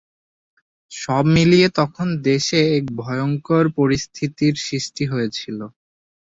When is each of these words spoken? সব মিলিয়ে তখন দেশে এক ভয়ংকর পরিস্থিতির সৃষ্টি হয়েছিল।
সব 0.91 1.23
মিলিয়ে 1.35 1.67
তখন 1.79 2.07
দেশে 2.25 2.59
এক 2.77 2.85
ভয়ংকর 2.99 3.63
পরিস্থিতির 3.77 4.53
সৃষ্টি 4.65 5.03
হয়েছিল। 5.07 5.59